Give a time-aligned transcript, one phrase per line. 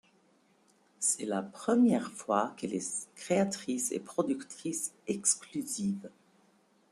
[0.97, 6.09] C'est la première fois qu'elle est créatrice et productrice exclusive.